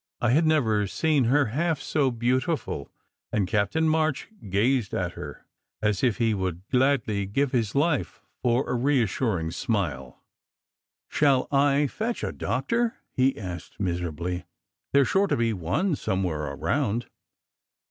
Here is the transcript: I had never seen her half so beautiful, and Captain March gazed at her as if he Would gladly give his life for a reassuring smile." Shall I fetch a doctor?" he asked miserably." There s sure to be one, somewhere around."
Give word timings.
I 0.19 0.31
had 0.31 0.47
never 0.47 0.87
seen 0.87 1.25
her 1.25 1.45
half 1.53 1.79
so 1.79 2.09
beautiful, 2.09 2.89
and 3.31 3.47
Captain 3.47 3.87
March 3.87 4.29
gazed 4.49 4.95
at 4.95 5.11
her 5.11 5.45
as 5.79 6.03
if 6.03 6.17
he 6.17 6.33
Would 6.33 6.67
gladly 6.71 7.27
give 7.27 7.51
his 7.51 7.75
life 7.75 8.23
for 8.41 8.67
a 8.67 8.73
reassuring 8.73 9.51
smile." 9.51 10.19
Shall 11.15 11.47
I 11.51 11.85
fetch 11.85 12.23
a 12.23 12.31
doctor?" 12.31 12.95
he 13.15 13.37
asked 13.37 13.79
miserably." 13.79 14.45
There 14.91 15.03
s 15.03 15.07
sure 15.07 15.27
to 15.27 15.37
be 15.37 15.53
one, 15.53 15.95
somewhere 15.95 16.45
around." 16.45 17.05